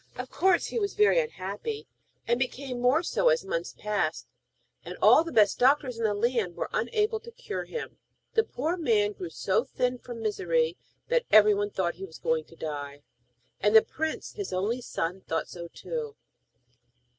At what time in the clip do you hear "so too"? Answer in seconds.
15.47-16.15